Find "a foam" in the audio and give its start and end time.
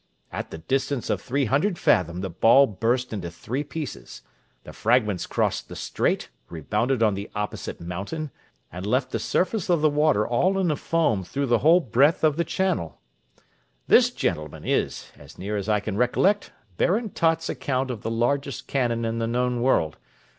10.71-11.23